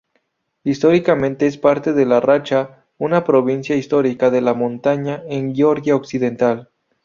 [0.63, 6.71] Históricamente es parte de Racha, una provincia histórica de la montaña en Georgia occidental.